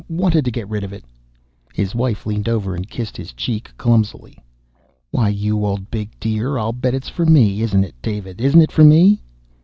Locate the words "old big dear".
5.63-6.57